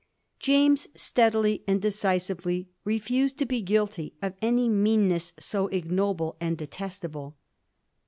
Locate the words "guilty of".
3.61-4.33